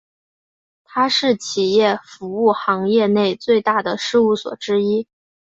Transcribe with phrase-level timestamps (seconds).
[0.83, 5.07] 它是企业服务行业内最大的事务所之一。